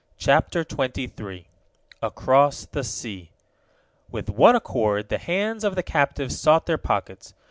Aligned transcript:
CHAPTER 0.17 0.65
XXIII 0.67 1.45
ACROSS 2.01 2.65
THE 2.71 2.83
SEA 2.83 3.29
With 4.09 4.31
one 4.31 4.55
accord 4.55 5.09
the 5.09 5.19
hands 5.19 5.63
of 5.63 5.75
the 5.75 5.83
captives 5.83 6.39
sought 6.41 6.65
their 6.65 6.79
pockets. 6.79 7.35